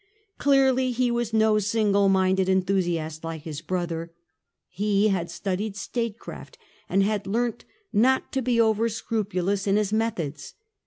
[0.39, 4.11] Clearly he was no single minded enthusiast like his brother.
[4.67, 6.57] He had studied statecraft,
[6.89, 10.55] and had leamt not to be over scrupulous in Ms methods.